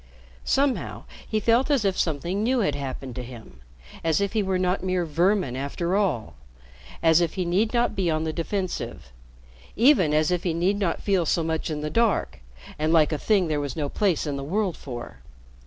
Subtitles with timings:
[0.45, 3.59] Somehow he felt as if something new had happened to him,
[4.03, 6.33] as if he were not mere "vermin," after all,
[7.03, 9.11] as if he need not be on the defensive
[9.75, 12.39] even as if he need not feel so much in the dark,
[12.79, 15.19] and like a thing there was no place in the world for.